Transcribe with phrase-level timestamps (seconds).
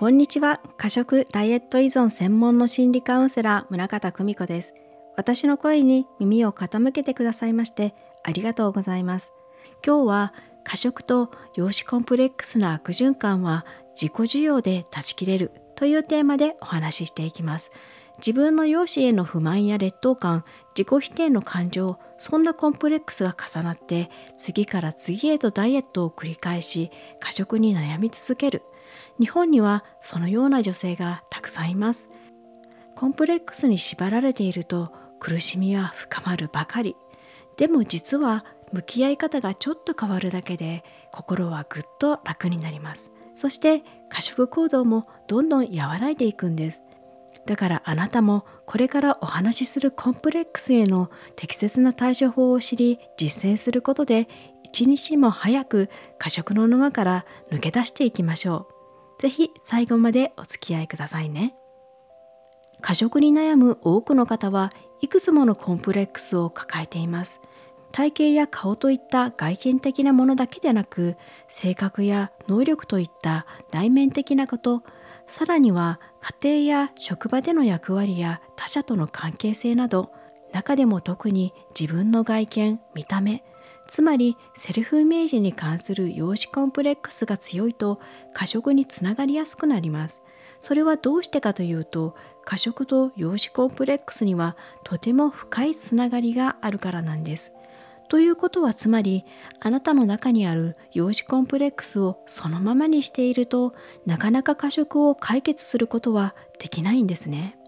[0.00, 0.62] こんにちは。
[0.78, 4.72] 過食ダイエット依存専門の心理カウンセラー村方久美子です。
[5.14, 7.94] 私の声に耳を傾けてくださいまして
[8.24, 9.34] ありがとうございます。
[9.84, 10.34] 今日は
[10.64, 17.70] 過食と容姿コンプレックスの悪循環は自己需要で断ち切れるというテーマでお話ししていきます。
[18.20, 26.90] 自分の容姿への不満や劣等感自己否定の感情そんなコンプレックスが重なって次から次へとダイエットを繰り返し
[27.20, 28.62] 過食に悩み続ける。
[29.20, 32.08] 日本にはそのような女性がたくさんいます。
[32.96, 36.96] コンプレックスに縛られていると苦しみは深まるばかり。
[37.58, 43.12] でも実は向き合い方がちょっと変わるだけで心はぐっと楽になります。
[43.34, 46.82] そして過食行動もどんどん和らいでいくんです。
[47.44, 54.28] だからあなたもこれからお話しするコンプレックスへの適切な対処法を知り実践することで
[54.62, 58.79] 一日も早く過食の沼から抜け出していきましょう。
[59.20, 61.54] ぜひ最後までお付き合いくださいね。
[62.80, 67.42] 過食に悩む多くの方はいくつものコンプレックスを抱えています。
[67.92, 71.16] 体型や顔といった外見的なものだけでなく
[71.48, 74.84] 性格や能力といった内面的なこと
[75.26, 76.00] さらには
[76.40, 80.12] 家庭や職場での役割や他者との関係性など
[80.52, 83.42] 中でも特に自分の外見見た目
[83.90, 88.00] つまりセルフイメージに関する容姿コンプレックスが強いと
[88.32, 90.22] 過食につながりやすくなります。
[90.60, 97.52] それはどうしてかというと過食と容姿コンプレックスにはとても深いつながりがあるからなんです。
[98.08, 99.24] ということはつまり
[99.58, 103.74] あなたの中にある容姿コンプレックスをそのままにしていると
[104.06, 107.59] なかなか過食を解決することはできないんですね。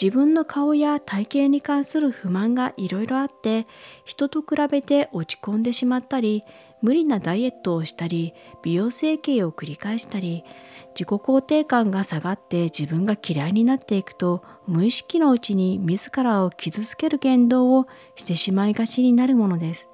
[0.00, 3.66] 自分の顔や体型に関する不満がいろいろあって
[4.04, 6.44] 人と比べて落ち込んでしまったり
[6.82, 10.44] 無理なダイエットをしたり美容整形を繰り返したり
[10.88, 19.88] 自己肯定感が下がって自分が嫌いになっていくと無意識のうちに自らを傷つける言動をしてしまいがちになるものです。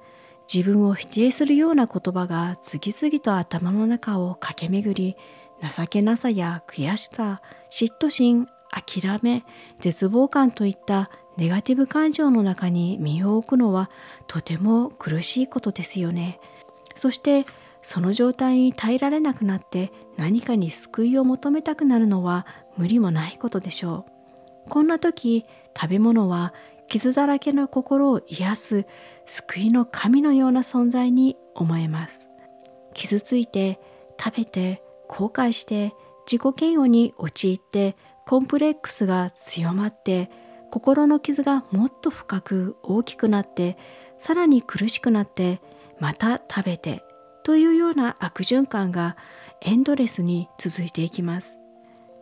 [0.53, 5.15] 自分を否定するような言葉が次々と頭の中を駆け巡り
[5.61, 7.41] 情けなさや悔しさ
[7.71, 9.43] 嫉妬心諦め
[9.79, 13.89] 絶望感といったネガティブ感情の中に身を置くのは
[14.27, 16.39] とても苦しいことですよね。
[16.95, 17.45] そして
[17.83, 22.45] その状態に耐えられなくなって何かに救いを求めたくなるのは
[22.77, 24.05] 無理もないことでしょ
[24.67, 24.69] う。
[24.69, 25.45] こんな時
[25.75, 26.53] 食べ物は
[26.87, 28.85] 傷だらけの心を癒す
[29.25, 32.29] 救いの神のような存在に思えます。
[32.93, 33.79] 傷ついて
[34.21, 35.93] 食べて後悔して
[36.29, 37.95] 自己嫌悪に陥って
[38.31, 40.31] コンプレックスが強まって
[40.69, 43.77] 心の傷がもっと深く大きくなって
[44.17, 45.59] さらに苦しくなって
[45.99, 47.03] また食べて
[47.43, 49.17] というような悪循環が
[49.59, 51.59] エンドレスに続いていきます。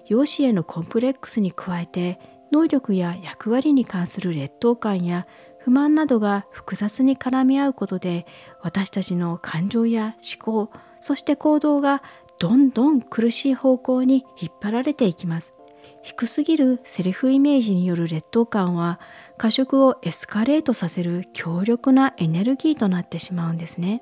[0.07, 2.19] 容姿へのコンプレックスに加えて
[2.51, 5.27] 能力や役割に関する劣等感や
[5.59, 8.25] 不満などが複雑に絡み合うことで
[8.63, 10.71] 私たちの感情や思考
[11.01, 12.01] そして行動が
[12.39, 15.58] どんどん苦しい方向に引っ張られていきます。
[16.01, 18.99] 低すぎるセルフイメージによる劣等感は
[19.37, 24.01] 過食をエスカレートさせる強力なエネルギーとなってしまうんですね。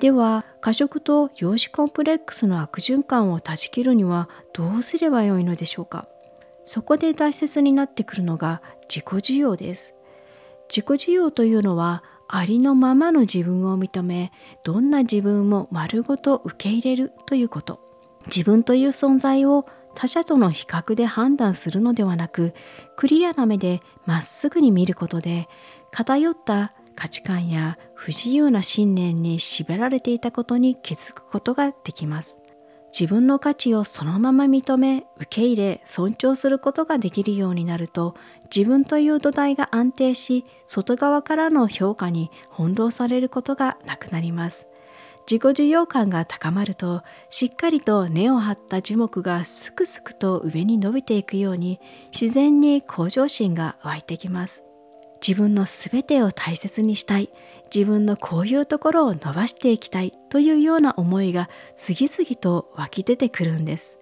[0.00, 6.06] では過食と容姿コンプレックスの悪循環を断ち切るにはどうすればよいのでしょうか
[6.64, 9.94] そこで大切になってくるのが自己需要です。
[10.68, 14.32] 自己需要というのはありのままの自分を認め
[14.62, 17.80] どんな自分も丸ごと受け入れるということ
[18.26, 19.66] 自分という存在を
[19.98, 22.54] 他者との比較で判断するのではなく
[22.94, 25.48] クリアな目でまっすぐに見ることで
[25.90, 32.36] 偏った価値観や不自由な信念に縛られていたことに気づくことができます。
[32.96, 38.14] 自分の価値をそのまま認め受け入れ尊重することができるようになると
[38.54, 44.68] 自分という土台が安定し外側からの評価に翻弄されることがなくなります。
[45.30, 51.80] 自己需要感が高まるとしっかりと根を張った樹木がすくすくと上に伸びていくように
[52.18, 54.64] 自然に向上心が湧いてきます。
[55.20, 57.28] 自分の全てを大切にしたい。
[57.74, 63.97] 自分のこういうところを伸ばしていきたいというような思いが次々と湧き出てくるんです。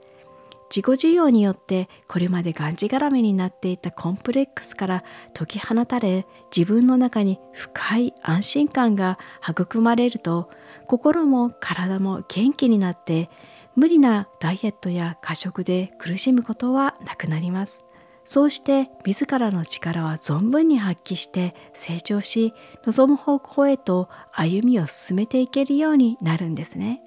[0.68, 5.04] 自己需要によってこれまでがんじがらめになっていたコンプレックスから
[5.34, 9.18] 解き放たれ自分の中に深い安心感が
[9.48, 10.50] 育まれると
[10.86, 13.30] 心も体も元気になって
[13.74, 17.84] 無理なダイエットや過食で苦しむことはなくなります。
[18.24, 22.54] そうして自らの力は存分に発揮して成長し
[22.84, 27.05] 望む方向へと歩みを進めていけるようになるんですね。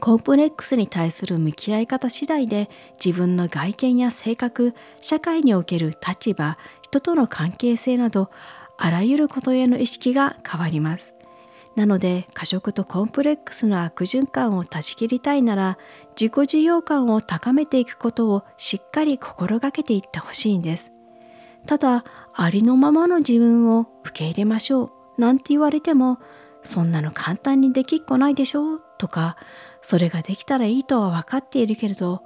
[0.00, 2.68] コンプレックスに対する向き合い方次第で
[3.04, 8.30] 自分の外見や性格社会における立場人との関係性など
[8.78, 11.14] あらゆることへの意識が変わります。
[11.76, 15.78] なので過食とコンプレックスの悪循環を断ち切りたいなら
[16.18, 20.92] 自己需要感を高めていくことをしっかり心がけていってほしいんです。
[21.66, 22.04] ただ
[22.34, 25.20] ありのままの自分を受け入れましょう。
[25.20, 26.18] なんて言われても
[26.66, 28.80] そんなの簡単にできっこないでしょ？
[28.98, 29.36] とか
[29.80, 32.22] それができたらいいとは分かっているけれど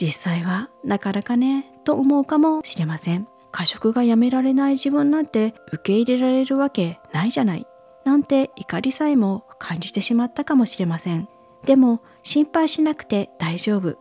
[0.00, 3.26] 実際はなかなかねと思うかもしれません。
[3.50, 7.66] 過食がやめられない自分なんて受け入れられるわけないじゃない。
[8.04, 11.28] なんて怒りさえも感じてしまったかもしれません。
[11.64, 13.98] でも心配しなくて大丈夫。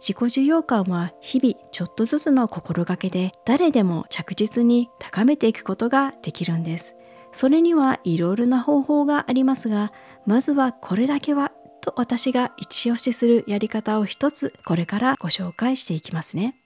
[0.00, 6.96] 自己需要感は日々ちょっとずつの心がけで誰でも着実に高めていくことができるんです。
[7.32, 9.92] それにはいろいろな方法がありますが
[10.26, 16.56] まずはこれだけはと私が一押しするやり方を一つこれからご紹介していきますね。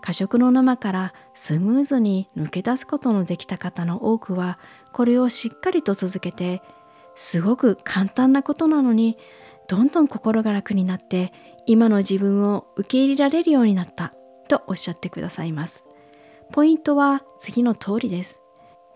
[0.00, 4.58] 過食の沼からスムーズに抜け出すことのできた方の多くは
[4.92, 6.60] これをしっかりと続けて
[7.14, 9.16] すごく簡単なことなのに
[9.68, 11.32] どんどん心が楽になって
[11.66, 14.12] 今の自分を受け入れられるようになった
[14.48, 15.84] とおっしゃってくださいます。
[16.50, 18.41] ポイントは次の通りです。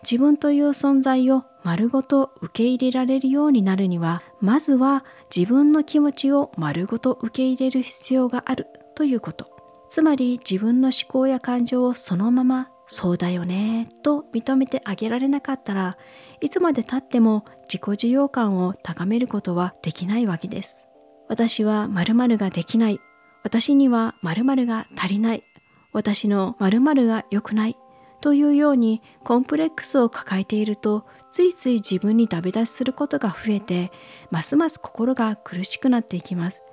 [0.03, 5.03] 自分という存在を丸ごと受け入れられるようになるにはまずは
[5.35, 9.51] 自分の気持ちを丸ごと受け入れる必要があるということ。
[9.89, 15.97] つまり自分の思考や感情をそのままそうだよねと認めてあげられなかったら
[16.39, 20.85] いつまでたっても自己需要感を高めることはできないわけです。
[21.29, 22.99] 私は〇〇ができない。
[23.43, 25.43] 私には〇〇が足りない。
[25.91, 27.77] 私の〇〇が良くない。
[28.21, 33.91] というようにコンプレックスを抱えているとついつい自分にダメ出しすることが増えて
[34.31, 36.63] ますます心が苦しくなっていきます。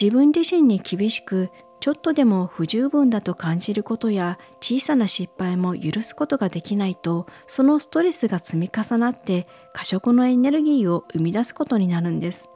[0.00, 1.50] 自分自身に厳しく
[1.80, 12.50] ちょっとでも不十分だと感じることや小さな失敗も許すことができないとそのストレスが積み重なって過食のエネルギーを生み出すことになるんです。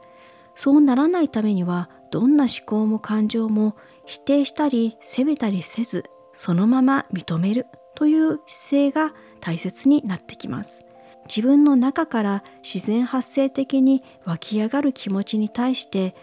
[0.53, 3.75] そうならないためにはどんな思考も感情も
[4.05, 7.65] 否定したり責めたりせずそのまま認める。
[7.95, 10.85] という姿勢が大切になってきます。
[11.27, 16.15] 自分の中から自然発生的に湧き上がる気持ちに対して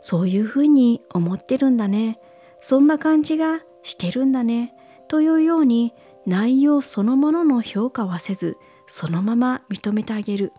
[0.00, 2.18] そういうふうに思ってるんだね。
[2.60, 4.74] そんな感じがしてるんだね。
[5.08, 5.94] というように
[6.26, 10.52] 内容そのものの評価はせずそのまま認めてあげる。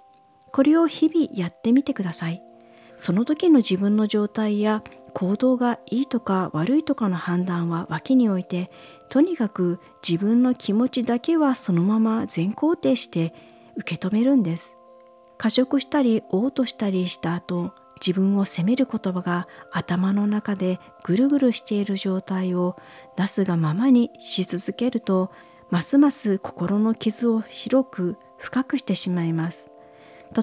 [0.51, 2.43] これを日々やってみてください。
[2.97, 4.83] その時の自分の状態や
[5.13, 8.71] 行動がいいとか悪いとかの判断は脇に置いて
[9.09, 13.33] とにかく自分の気持ちだけはそのまま全肯定して
[13.75, 14.77] 受け止めるんです。
[15.37, 17.73] 過食したり嘔吐したりした後
[18.05, 22.75] 自分を責める言葉が頭の中でぐるぐるしている状態を
[23.17, 25.31] 出すがままにし続けると
[25.69, 29.69] ますます心の傷を広く深くしてしまいます。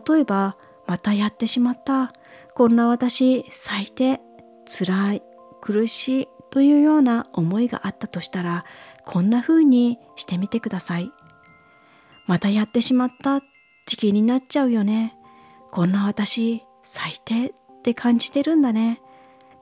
[0.09, 0.57] 例えば
[0.87, 2.13] またやってしまった。
[2.55, 4.21] こんな私最低。
[4.71, 5.23] 辛い
[5.61, 8.65] 苦しいというような思いがあったとしたら
[9.05, 11.11] こんな風にしてみてください。
[12.27, 13.41] またやってしまった
[13.87, 15.17] 時期になっちゃうよね。
[15.73, 17.53] こんな私最低っ
[17.83, 19.01] て感じてるんだね。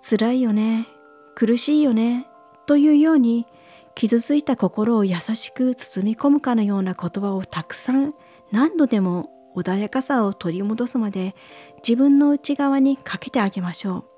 [0.02, 0.86] 辛いよね。
[1.34, 2.26] 苦しいよね。
[2.66, 3.46] というように
[3.94, 8.14] 傷ついた心を優しく包み込むかのような言葉をたくさん
[8.52, 11.34] 何度でも穏やかさを取り戻すまで
[11.78, 14.17] 自分の内側にかけてあげましょう。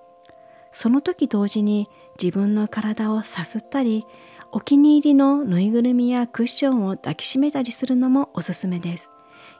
[0.71, 1.89] その時同時に
[2.21, 4.07] 自分の体をさすったり
[4.53, 9.12] お気に入りのぬいぐるみやクッションを抱きしめたりするのもおすすめです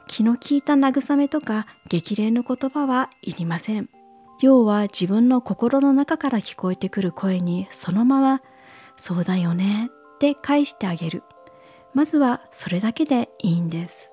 [0.07, 3.89] 気の利いた慰めとか激励の言葉はいりません。
[4.41, 8.41] 要は自分の心の中から聞こえてくる声にそのまま
[8.97, 11.23] 「そうだよね」って返してあげる。
[11.93, 14.11] まずはそれだけでいいんです。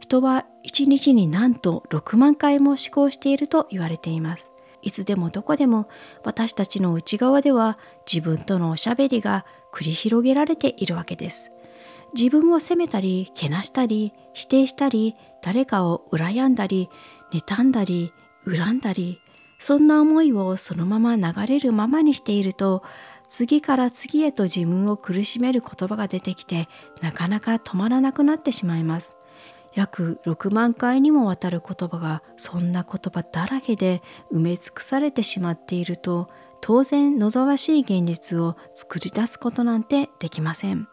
[0.00, 4.50] 人は1日になんと6万回も思考していると言われています。
[4.84, 5.88] いつでもどこでも
[6.22, 7.78] 私たちの内側では
[8.10, 11.50] 自分とのおしゃべりが繰り広げられているわけです。
[12.14, 16.88] 自分を責めたりけなしたり否定したり誰かを羨んだり
[17.32, 18.12] 妬んだり
[18.46, 19.20] 恨んだり
[19.58, 22.84] そんな思いをそのまま流れるままにしていると
[23.26, 26.68] 次から次へと自分を苦しめる言葉が出てきて
[27.00, 29.16] なかなか止まらなくなってしまいます
[29.74, 34.02] 約6万回にもわたる言葉がそんな言葉だらけで
[34.32, 36.28] 埋め尽くされてしまっていると
[36.60, 40.88] 当然望ましい現実を作り出すことなんてできません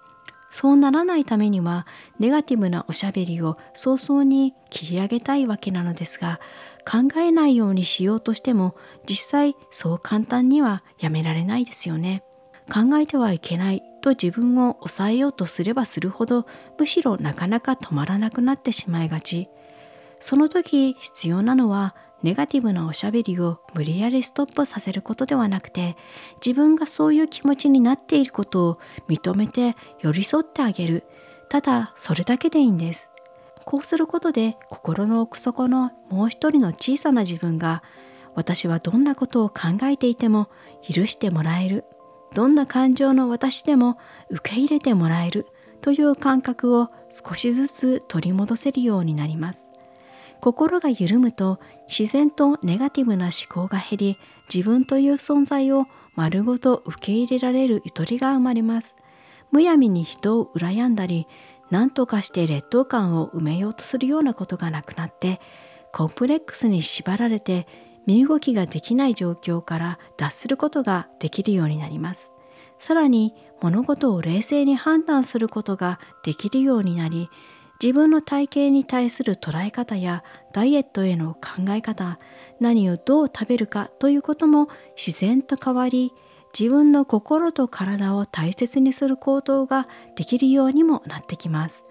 [0.50, 1.88] そうならないためには
[2.20, 6.42] ネガティブなおしゃべりを早々に切り上げたいわけなのですが
[6.86, 8.76] 考えないようにしようとしても
[9.08, 12.24] 実際そう簡単にはやめられないですよね。
[12.72, 16.46] 考えてはいけないと自分を抑えようとすればするほど
[16.80, 19.50] むしろなかなか止まらなくなってしまいがち。
[20.20, 25.98] その時必要なのはネガティブなおしゃべりを無理やりストップさせることではなくて
[26.46, 31.04] 自分がそういう気持ちになっていることを認めて寄り添ってあげる。
[31.50, 33.10] ただそれだけでいいんです。
[33.66, 37.84] こうすることで心の奥底のもう一人の小さな自分が
[38.34, 40.50] 私はどんなことを考えていても
[40.82, 41.84] 許してもらえる。
[42.34, 43.98] どんな感情の私でも
[44.30, 45.48] 受け入れてもらえる
[45.82, 49.70] という感覚を少しずつ取り戻せるようになります。
[50.40, 54.18] 心が緩むと自然とネガティブな思考が減り
[54.52, 55.86] 自分という存在を
[56.16, 58.96] 丸ごと受け入れられるゆとりが生まれます。
[59.52, 61.28] むやみに人を羨んだり
[61.70, 65.40] 何とかして劣等感を埋めようとするようなことがなくなって
[65.94, 67.68] コンプレックスに縛られて
[68.05, 72.31] 身動きができない状況から脱することができるようになります。
[72.77, 77.29] さらに物事を冷静に判断することができるようになり
[77.79, 82.17] 自分の体型に対する捉え方やダイエットへの考え方
[82.60, 84.67] 何をどう食べるかということも
[84.98, 86.12] 自然と変わり
[86.58, 91.84] 自分の心と体を大切にする行動ができるようにもなってきます。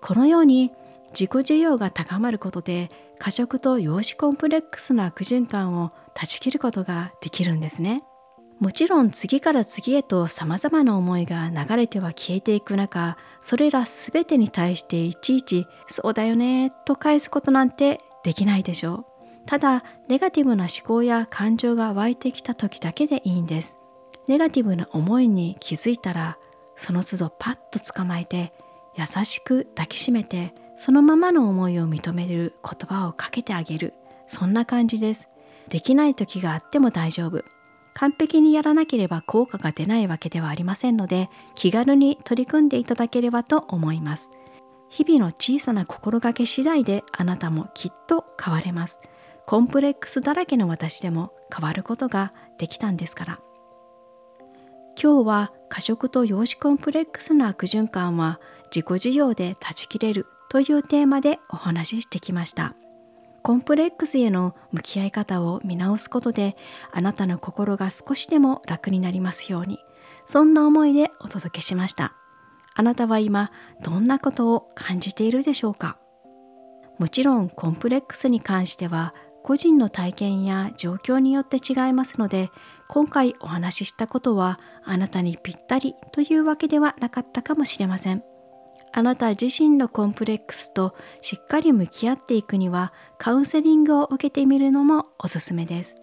[0.00, 0.70] このように
[1.10, 8.02] 自己需要が高まることで過食と養子コンプレックスの悪循環を断ち切ることができるんですね。
[8.60, 19.18] もちろん次から次へと様々な思いが流れては消えていく中それら全てに対していちいち「そうだよね」と返すことなんてできないでしょう。
[19.46, 23.78] ただネガティブな思考や感情が湧いてきた時だけでいいんです。
[24.26, 26.36] ネガティブな思いに気づいたら
[26.76, 28.52] その都度パッと捕まえて
[28.96, 33.94] 優しく抱きしめてそのままの思いを認める言葉をかけてあげる。
[34.28, 35.28] そんな感じです。
[35.68, 37.44] できない時があっても大丈夫。
[37.94, 44.30] 完璧にやらなければ効果が出ないわけではありませんので気軽に取り組んでいただければと思います。
[44.88, 49.00] 日々の小さな心がけ次第であなたもきっと変われます。
[49.46, 53.40] コンプレックスだらけの私でも変わることができたんですから。
[55.02, 58.40] 今日は過食と養子コンプレックスの悪循環は
[58.74, 60.26] 自己需要で断ち切れる。
[60.48, 62.74] というテーマでお話ししてきました。
[63.40, 66.56] コンプレックスへの向き合い方を見直すことで
[66.92, 69.78] あなたの心が少しでも楽になりますように
[70.26, 72.12] そんな思いでお届けしました
[72.74, 73.50] あなたは今
[73.82, 75.98] どんなことを感じているでしょうか？
[76.98, 79.14] もちろんコンプレックスに関しては
[79.44, 82.50] 個人の体験や状況によって違いますので
[82.88, 88.22] 今回お話ししたことはあなたにぴったりというわけではなかったかもしれません。
[88.92, 95.96] あなた自身のコンプレックスとしっかり向き合っていくにはカウンセリングを受けてみるのもおすすめです。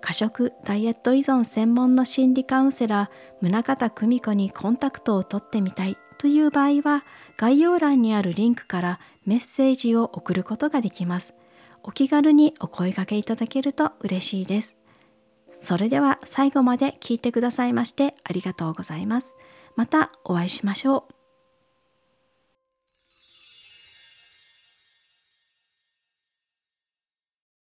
[0.00, 7.04] 過食ダイエット依存専門の心理カウンセラー宗像久美子にコンタクトを取ってみたいという場合は
[7.38, 11.34] 概要欄にあるリンクからメッセージを送ることができます。
[11.82, 14.76] お気軽にお声掛けいただけると嬉しいです。
[15.58, 19.34] それでは最後まで聞いてくださいましてありがとうございます。
[19.76, 21.23] またお会いしましょう。